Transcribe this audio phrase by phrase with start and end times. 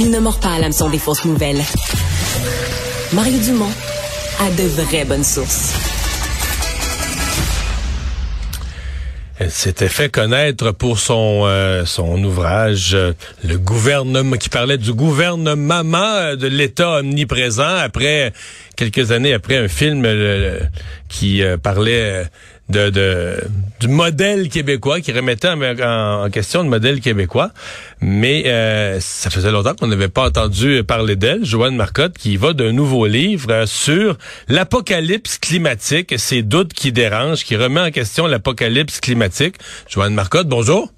[0.00, 1.60] Il ne mord pas à l'hameçon des fausses nouvelles.
[3.12, 3.72] Mario Dumont
[4.38, 5.74] a de vraies bonnes sources.
[9.40, 13.12] Elle s'était fait connaître pour son euh, son ouvrage euh,
[13.44, 18.32] le gouvernement qui parlait du gouvernement euh, de l'État omniprésent après
[18.76, 20.06] quelques années après un film
[21.08, 22.24] qui parlait
[22.68, 23.44] de, de,
[23.80, 27.50] du modèle québécois, qui remettait en, question le modèle québécois.
[28.00, 32.52] Mais euh, ça faisait longtemps qu'on n'avait pas entendu parler d'elle, Joanne Marcotte, qui va
[32.52, 39.00] d'un nouveau livre sur l'apocalypse climatique, ces doutes qui dérangent, qui remet en question l'apocalypse
[39.00, 39.56] climatique.
[39.88, 40.92] Joanne Marcotte, bonjour.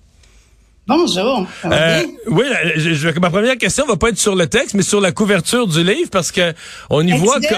[0.90, 1.46] Bonjour.
[1.66, 2.44] Euh, oui,
[2.74, 5.84] je, ma première question va pas être sur le texte, mais sur la couverture du
[5.84, 6.52] livre, parce que
[6.90, 7.54] on y voit que,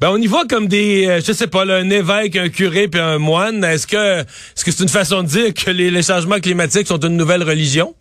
[0.00, 3.00] ben on y voit comme des, euh, je sais pas, un évêque, un curé puis
[3.00, 3.64] un moine.
[3.64, 7.16] Est-ce que, est-ce que c'est une façon de dire que les, changements climatiques sont une
[7.16, 7.92] nouvelle religion?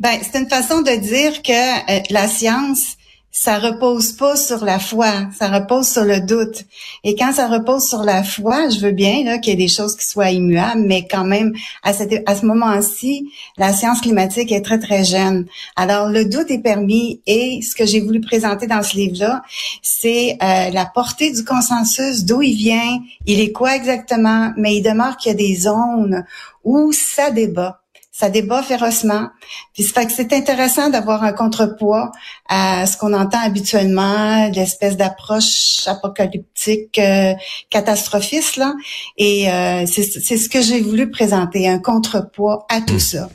[0.00, 2.98] Ben, c'est une façon de dire que euh, la science
[3.32, 6.64] ça repose pas sur la foi, ça repose sur le doute.
[7.04, 9.72] Et quand ça repose sur la foi, je veux bien là, qu'il y ait des
[9.72, 11.52] choses qui soient immuables, mais quand même,
[11.84, 15.46] à, à ce moment-ci, la science climatique est très, très jeune.
[15.76, 19.42] Alors, le doute est permis et ce que j'ai voulu présenter dans ce livre-là,
[19.80, 24.82] c'est euh, la portée du consensus, d'où il vient, il est quoi exactement, mais il
[24.82, 26.24] demeure qu'il y a des zones
[26.64, 27.79] où ça débat
[28.20, 29.28] ça débat férocement.
[29.74, 32.12] Puis fait que c'est intéressant d'avoir un contrepoids
[32.48, 37.32] à ce qu'on entend habituellement, l'espèce d'approche apocalyptique euh,
[37.70, 38.74] catastrophiste là.
[39.16, 43.00] Et euh, c'est ce que j'ai voulu présenter, un contrepoids à tout hmm.
[43.00, 43.30] ça.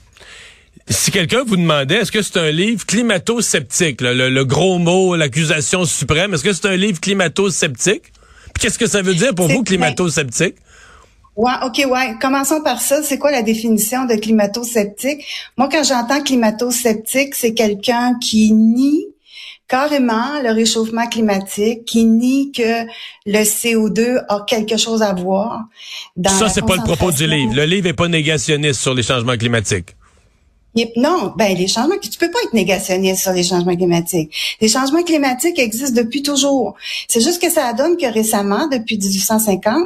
[0.88, 5.83] Si quelqu'un vous demandait, est-ce que c'est un livre climato-sceptique, le, le, gros mot, l'accusation
[5.83, 8.14] suprême, est-ce que c'est un livre climato-sceptique?
[8.59, 10.55] Qu'est-ce que ça veut dire pour vous, climato-sceptique?
[11.36, 12.16] Ouais, ok, ouais.
[12.22, 13.03] Commençons par ça.
[13.03, 15.25] C'est quoi la définition de climato-sceptique?
[15.58, 19.05] Moi, quand j'entends climato-sceptique, c'est quelqu'un qui nie
[19.67, 22.86] carrément le réchauffement climatique, qui nie que
[23.25, 25.64] le CO2 a quelque chose à voir.
[26.15, 27.54] Dans ça, c'est pas le propos du livre.
[27.55, 29.95] Le livre est pas négationniste sur les changements climatiques.
[30.97, 34.58] Non, ben les changements, tu peux pas être négationniste sur les changements climatiques.
[34.59, 36.75] Les changements climatiques existent depuis toujours.
[37.08, 39.83] C'est juste que ça donne que récemment, depuis 1850,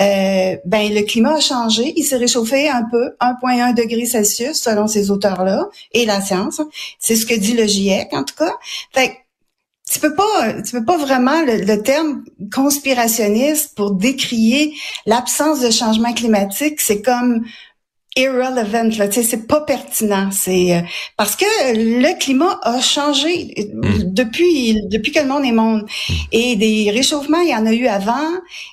[0.00, 1.92] euh, ben le climat a changé.
[1.96, 6.60] Il s'est réchauffé un peu, 1,1 degré Celsius selon ces auteurs-là et la science.
[7.00, 8.54] C'est ce que dit le GIEC en tout cas.
[8.92, 9.18] Fait
[9.90, 12.22] tu peux pas, tu peux pas vraiment le, le terme
[12.52, 14.74] conspirationniste pour décrier
[15.06, 16.80] l'absence de changement climatique.
[16.80, 17.44] C'est comme
[18.18, 20.80] irrelevant là, c'est pas pertinent, c'est euh,
[21.16, 24.12] parce que le climat a changé mm.
[24.12, 25.86] depuis depuis que le monde est monde
[26.32, 28.28] et des réchauffements, il y en a eu avant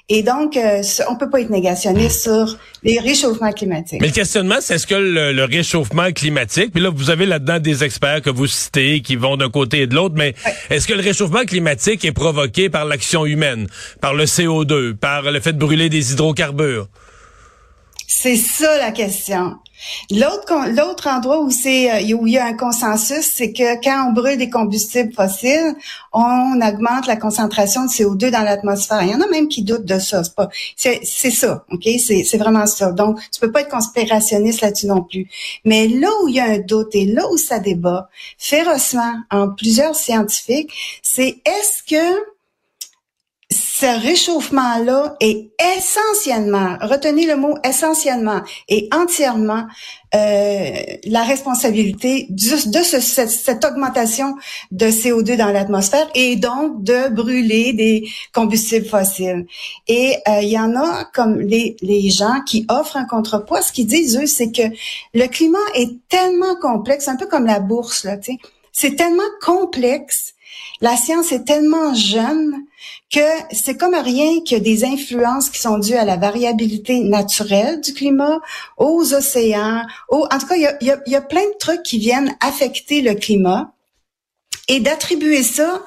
[0.10, 2.48] et donc euh, on peut pas être négationniste mm.
[2.48, 4.02] sur les réchauffements climatiques.
[4.02, 7.84] Mais le questionnement, c'est est-ce que le, réchauffement climatique, puis là vous avez là-dedans des
[7.84, 10.34] experts que vous citez qui vont d'un côté et de l'autre, mais
[10.70, 13.68] est-ce que le réchauffement climatique est provoqué par l'action humaine,
[14.02, 16.88] par le CO2, par le fait de brûler des hydrocarbures?
[18.08, 19.58] C'est ça la question.
[20.10, 24.10] L'autre l'autre endroit où c'est euh, où il y a un consensus, c'est que quand
[24.10, 25.76] on brûle des combustibles fossiles,
[26.14, 29.04] on augmente la concentration de CO2 dans l'atmosphère.
[29.04, 30.24] Il y en a même qui doutent de ça.
[30.24, 31.88] C'est pas c'est ça, ok?
[32.00, 32.92] C'est c'est vraiment ça.
[32.92, 35.28] Donc tu peux pas être conspirationniste là-dessus non plus.
[35.66, 39.50] Mais là où il y a un doute et là où ça débat férocement en
[39.50, 40.72] plusieurs scientifiques,
[41.04, 42.35] c'est est-ce que
[43.78, 49.66] ce réchauffement-là est essentiellement, retenez le mot essentiellement et entièrement
[50.14, 50.72] euh,
[51.04, 52.38] la responsabilité de
[52.84, 54.36] ce, cette, augmentation
[54.72, 59.46] de CO2 dans l'atmosphère et donc de brûler des combustibles fossiles.
[59.90, 63.74] Et euh, il y en a comme les, les gens qui offrent un contrepoids, ce
[63.74, 64.74] qu'ils disent eux, c'est que
[65.14, 68.38] le climat est tellement complexe, un peu comme la bourse là, tu sais,
[68.72, 70.35] c'est tellement complexe
[70.82, 72.66] la science est tellement jeune
[73.12, 73.20] que
[73.52, 78.40] c'est comme rien a des influences qui sont dues à la variabilité naturelle du climat,
[78.78, 83.14] aux océans, en tout cas, il y a plein de trucs qui viennent affecter le
[83.14, 83.72] climat.
[84.68, 85.84] Et d'attribuer ça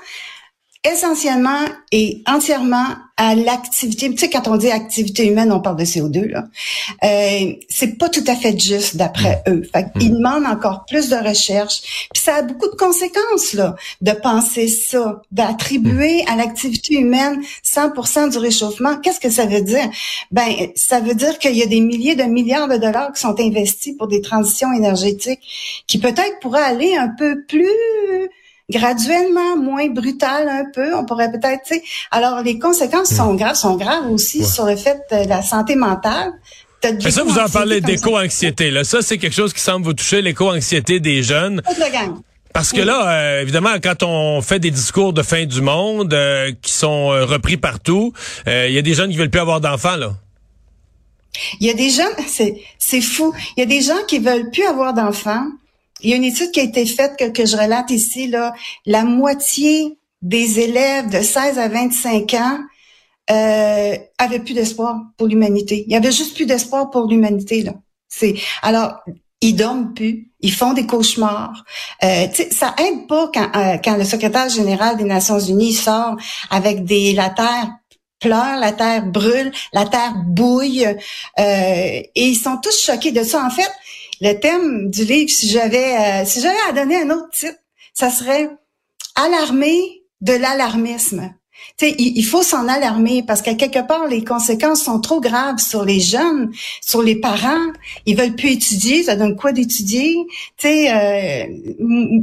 [0.84, 2.86] essentiellement et entièrement
[3.16, 4.08] à l'activité.
[4.10, 6.44] Tu sais, quand on dit activité humaine, on parle de CO2 là.
[7.02, 9.50] Euh, c'est pas tout à fait juste d'après mm.
[9.50, 9.62] eux.
[9.72, 10.00] Fait mm.
[10.00, 12.08] ils demandent encore plus de recherche.
[12.14, 16.30] Puis ça a beaucoup de conséquences là, de penser ça, d'attribuer mm.
[16.30, 18.98] à l'activité humaine 100% du réchauffement.
[18.98, 19.90] Qu'est-ce que ça veut dire?
[20.30, 23.38] Ben, ça veut dire qu'il y a des milliers de milliards de dollars qui sont
[23.40, 25.40] investis pour des transitions énergétiques
[25.88, 27.66] qui peut-être pourraient aller un peu plus
[28.70, 30.94] graduellement moins brutal un peu.
[30.94, 31.82] On pourrait peut-être, tu sais.
[32.10, 33.36] Alors les conséquences sont hmm.
[33.36, 36.32] graves, sont graves aussi sur le fait de la santé mentale.
[36.82, 38.70] Mais ça, vous en parlez d'éco-anxiété.
[38.70, 41.60] Là, ça, c'est quelque chose qui semble vous toucher, l'éco-anxiété des jeunes.
[42.52, 46.52] Parce que là, euh, évidemment, quand on fait des discours de fin du monde euh,
[46.62, 48.12] qui sont euh, repris partout,
[48.46, 50.14] il y a des jeunes qui veulent plus avoir d'enfants, là.
[51.60, 52.08] Il y a des gens,
[52.78, 53.32] c'est fou.
[53.56, 55.46] Il y a des gens qui veulent plus avoir d'enfants.
[56.00, 58.54] Il y a une étude qui a été faite que, je relate ici, là.
[58.86, 62.58] La moitié des élèves de 16 à 25 ans
[63.30, 65.84] euh, avaient plus d'espoir pour l'humanité.
[65.86, 67.74] Il y avait juste plus d'espoir pour l'humanité, là.
[68.08, 68.94] C'est alors
[69.40, 71.64] ils dorment plus, ils font des cauchemars.
[72.02, 76.16] Euh, ça aide pas quand, euh, quand le secrétaire général des Nations Unies sort
[76.50, 77.68] avec des la terre
[78.18, 80.94] pleure, la terre brûle, la terre bouille, euh,
[81.38, 83.44] et ils sont tous choqués de ça.
[83.44, 83.70] En fait,
[84.20, 87.58] le thème du livre, si j'avais euh, si j'avais à donner un autre titre,
[87.94, 88.50] ça serait
[89.14, 91.34] alarmé de l'alarmisme
[91.80, 96.00] il, faut s'en alarmer parce qu'à quelque part, les conséquences sont trop graves sur les
[96.00, 96.50] jeunes,
[96.80, 97.72] sur les parents.
[98.06, 99.04] Ils veulent plus étudier.
[99.04, 100.16] Ça donne quoi d'étudier?
[100.64, 101.44] Euh,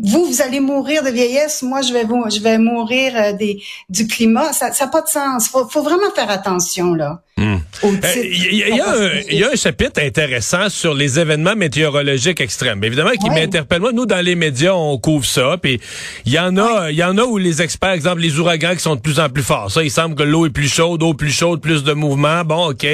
[0.04, 1.62] vous, vous allez mourir de vieillesse.
[1.62, 4.52] Moi, je vais vous, je vais mourir euh, des, du climat.
[4.54, 5.48] Ça n'a pas de sens.
[5.48, 7.22] Faut, faut vraiment faire attention là.
[7.38, 7.58] Hmm.
[7.84, 12.82] Il y, a un chapitre intéressant sur les événements météorologiques extrêmes.
[12.82, 13.82] Évidemment, qui m'interpelle.
[13.82, 15.58] Moi, nous, dans les médias, on couvre ça.
[15.62, 15.82] Puis
[16.26, 18.80] il y en a, il y en a où les experts, exemple, les ouragans qui
[18.80, 19.72] sont de plus en plus forts.
[19.72, 22.44] Ça, il semble que l'eau est plus chaude, eau plus chaude, plus de mouvement.
[22.44, 22.86] Bon, ok.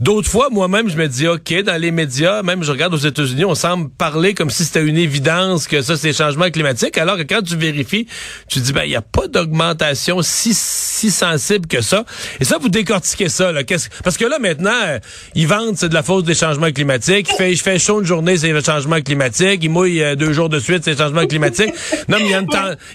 [0.00, 3.44] D'autres fois, moi-même, je me dis, ok, dans les médias, même je regarde aux États-Unis,
[3.44, 6.98] on semble parler comme si c'était une évidence que ça, c'est changement climatique.
[6.98, 8.06] Alors que quand tu vérifies,
[8.48, 12.04] tu dis, ben, il n'y a pas d'augmentation si si sensible que ça.
[12.40, 13.52] Et ça, vous décortiquez ça.
[13.52, 13.62] Là.
[14.02, 14.98] Parce que là, maintenant, euh,
[15.34, 17.28] ils vendent, c'est de la faute des changements climatiques.
[17.30, 19.60] Il fait, il fait chaud une journée, c'est le changement climatique.
[19.62, 21.72] Il mouille euh, deux jours de suite, c'est le changement climatique.
[22.08, 22.30] Non, mais il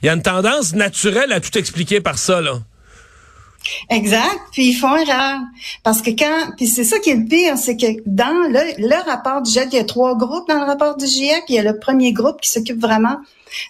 [0.06, 2.42] y a une tendance naturelle à tout expliquer par ça.
[2.42, 2.61] là.
[3.90, 4.40] Exact.
[4.52, 5.40] Puis ils font erreur.
[5.84, 9.42] Parce que quand, puis c'est ça qui est le pire, c'est que dans le, rapport
[9.42, 11.44] du GIEC, il y a trois groupes dans le rapport du GIEC.
[11.50, 13.18] Il y a le premier groupe qui s'occupe vraiment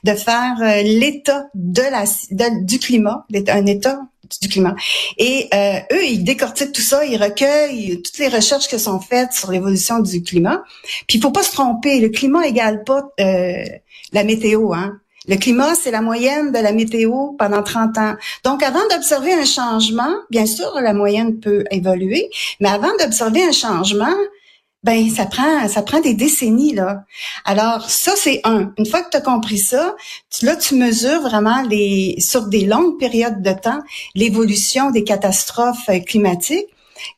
[0.04, 2.06] de faire euh, l'état de la
[2.64, 4.00] du climat, un état
[4.42, 4.76] du climat.
[5.18, 9.34] Et euh, eux, ils décortiquent tout ça, ils recueillent toutes les recherches qui sont faites
[9.34, 10.64] sur l'évolution du climat.
[11.08, 13.64] Puis il faut pas se tromper, le climat égale pas euh,
[14.14, 15.00] la météo, hein.
[15.28, 18.16] Le climat, c'est la moyenne de la météo pendant 30 ans.
[18.44, 22.30] Donc, avant d'observer un changement, bien sûr, la moyenne peut évoluer,
[22.60, 24.16] mais avant d'observer un changement,
[24.84, 27.04] ben ça prend ça prend des décennies là.
[27.46, 28.74] Alors ça c'est un.
[28.78, 29.96] Une fois que tu as compris ça,
[30.32, 33.82] tu, là tu mesures vraiment les sur des longues périodes de temps
[34.16, 36.66] l'évolution des catastrophes euh, climatiques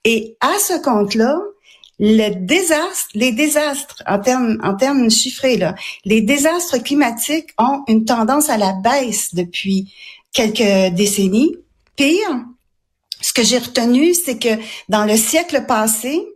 [0.04, 1.40] et à ce compte-là,
[2.00, 5.76] le désastre, les désastres en termes en termes chiffrés là,
[6.06, 9.94] les désastres climatiques ont une tendance à la baisse depuis
[10.32, 11.56] quelques décennies.
[11.96, 12.46] Pire,
[13.22, 14.60] ce que j'ai retenu, c'est que
[14.90, 16.28] dans le siècle passé,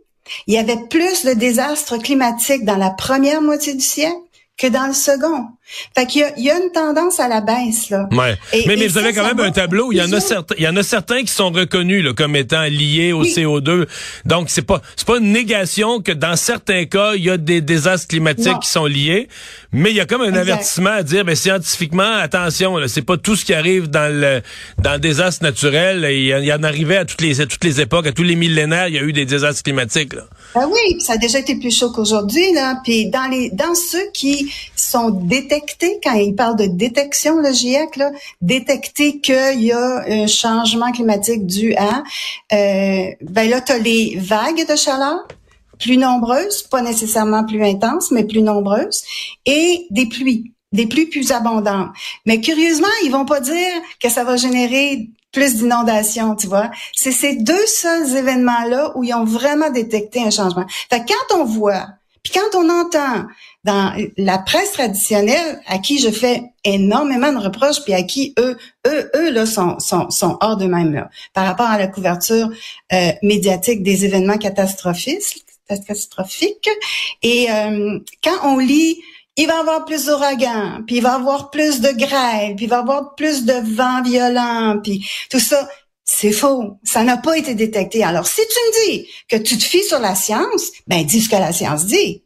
[0.46, 4.16] il y avait plus de désastres climatiques dans la première moitié du siècle
[4.58, 5.46] que dans le second.
[5.94, 8.08] Fait qu'il y a, il y a une tendance à la baisse là.
[8.10, 8.36] Ouais.
[8.66, 9.92] mais, mais vous avez quand même un tableau.
[9.92, 12.34] Il y en a certains, il y en a certains qui sont reconnus là, comme
[12.36, 13.86] étant liés au CO2.
[14.24, 17.60] Donc c'est pas c'est pas une négation que dans certains cas il y a des
[17.60, 19.28] désastres climatiques qui sont liés,
[19.70, 23.36] mais il y a comme un avertissement à dire, ben scientifiquement attention, c'est pas tout
[23.36, 24.40] ce qui arrive dans le
[24.82, 26.06] dans le désastre naturel.
[26.10, 28.88] Il y, en arrivait à toutes les à toutes les époques, à tous les millénaires,
[28.88, 30.14] il y a eu des désastres climatiques.
[30.14, 30.24] Là.
[30.54, 32.80] Ben oui, ça a déjà été plus chaud qu'aujourd'hui là.
[32.82, 37.96] Puis dans les dans ceux qui sont détectés, quand ils parlent de détection, le GIEC,
[37.96, 42.02] là, détecter qu'il y a un changement climatique dû à,
[42.52, 45.26] euh, ben là, as les vagues de chaleur
[45.78, 49.02] plus nombreuses, pas nécessairement plus intenses, mais plus nombreuses,
[49.46, 51.90] et des pluies des pluies plus abondantes.
[52.26, 53.72] Mais curieusement, ils vont pas dire
[54.02, 56.70] que ça va générer plus d'inondations, tu vois.
[56.94, 60.66] C'est ces deux seuls événements-là où ils ont vraiment détecté un changement.
[60.90, 61.86] Fait quand on voit,
[62.22, 63.26] puis quand on entend
[63.64, 68.56] dans la presse traditionnelle, à qui je fais énormément de reproches, puis à qui eux,
[68.86, 72.48] eux, eux là sont sont, sont hors d'eux-mêmes là, par rapport à la couverture
[72.92, 76.70] euh, médiatique des événements catastrophiques, catastrophiques.
[77.22, 78.98] Et euh, quand on lit
[79.38, 82.66] il va y avoir plus d'ouragans, puis il va y avoir plus de grêle, puis
[82.66, 85.66] il va y avoir plus de vents violents, puis tout ça.
[86.10, 86.78] C'est faux.
[86.84, 88.02] Ça n'a pas été détecté.
[88.02, 91.28] Alors, si tu me dis que tu te fies sur la science, ben dis ce
[91.28, 92.22] que la science dit.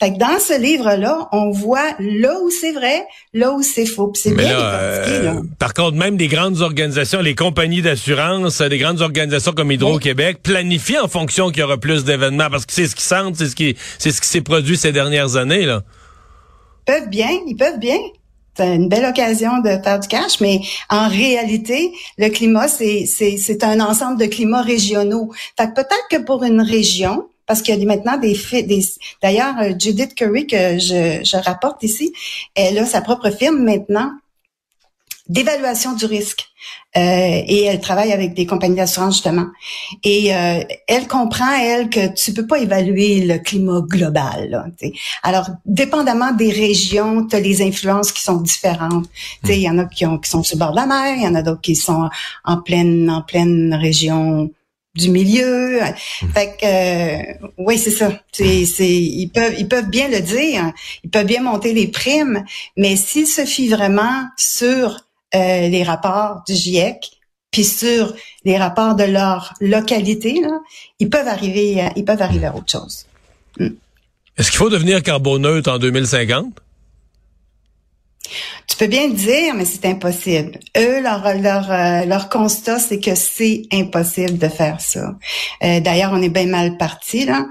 [0.00, 4.12] Fait que dans ce livre-là, on voit là où c'est vrai, là où c'est faux.
[4.14, 9.52] C'est bien euh, Par contre, même des grandes organisations, les compagnies d'assurance, des grandes organisations
[9.52, 13.04] comme Hydro-Québec planifient en fonction qu'il y aura plus d'événements parce que c'est ce qu'ils
[13.04, 15.82] sentent, c'est ce qui c'est ce qui s'est produit ces dernières années là
[16.90, 17.98] peuvent bien, ils peuvent bien.
[18.56, 23.80] C'est une belle occasion de faire du cash, mais en réalité, le climat, c'est, un
[23.80, 25.30] ensemble de climats régionaux.
[25.56, 28.18] Fait que peut-être que pour une région, parce qu'il y a maintenant.
[28.18, 28.36] Des...
[29.22, 32.12] D'ailleurs, euh, Judith Curry, que je, je rapporte ici,
[32.54, 34.10] elle a sa propre firme maintenant
[35.30, 36.46] d'évaluation du risque.
[36.96, 37.00] Euh,
[37.46, 39.46] et elle travaille avec des compagnies d'assurance justement.
[40.02, 44.50] Et euh, elle comprend elle que tu peux pas évaluer le climat global.
[44.50, 44.66] Là,
[45.22, 49.06] Alors, dépendamment des régions, tu as les influences qui sont différentes.
[49.44, 51.22] Il y en a qui, ont, qui sont sur le bord de la mer, il
[51.22, 52.10] y en a d'autres qui sont
[52.44, 54.50] en pleine en pleine région
[54.96, 55.78] du milieu.
[56.34, 58.20] Fait que euh, oui, c'est ça.
[58.32, 60.72] C'est, c'est, ils peuvent ils peuvent bien le dire,
[61.04, 62.44] ils peuvent bien monter les primes,
[62.76, 64.96] mais s'ils se fient vraiment sur
[65.34, 67.10] euh, les rapports du GIEC,
[67.50, 70.58] puis sur les rapports de leur localité, là,
[70.98, 73.06] ils peuvent arriver, à, ils peuvent arriver à autre chose.
[73.58, 73.68] Mm.
[74.36, 76.60] Est-ce qu'il faut devenir carboneutre en 2050?
[78.68, 80.58] Tu peux bien le dire, mais c'est impossible.
[80.78, 85.16] Eux, leur leur euh, leur constat, c'est que c'est impossible de faire ça.
[85.64, 87.46] Euh, D'ailleurs, on est bien mal parti là.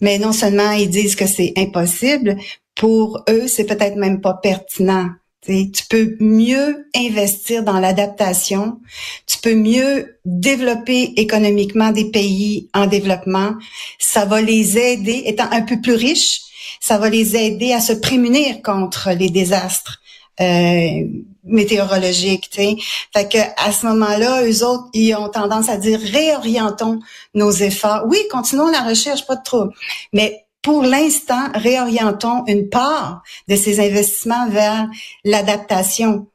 [0.00, 2.36] Mais non seulement ils disent que c'est impossible,
[2.74, 5.10] pour eux, c'est peut-être même pas pertinent
[5.46, 8.80] tu peux mieux investir dans l'adaptation,
[9.26, 13.54] tu peux mieux développer économiquement des pays en développement.
[13.98, 16.42] Ça va les aider, étant un peu plus riches,
[16.80, 20.00] ça va les aider à se prémunir contre les désastres
[20.40, 21.04] euh,
[21.44, 22.50] météorologiques.
[22.52, 27.00] Fait que à ce moment-là, eux autres, ils ont tendance à dire réorientons
[27.34, 28.04] nos efforts.
[28.08, 29.68] Oui, continuons la recherche, pas de trop,
[30.12, 34.88] mais pour l'instant, réorientons une part de ces investissements vers
[35.24, 36.26] l'adaptation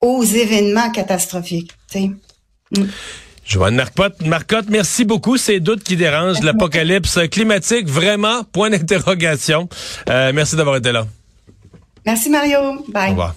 [0.00, 1.70] aux événements catastrophiques.
[1.94, 2.84] Mm.
[3.44, 5.36] Joanne Marcotte, Marcotte, merci beaucoup.
[5.36, 9.68] Ces doutes qui dérangent l'apocalypse climatique, vraiment, point d'interrogation.
[10.08, 11.06] Euh, merci d'avoir été là.
[12.06, 12.86] Merci Mario.
[12.88, 13.08] Bye.
[13.08, 13.34] Au revoir.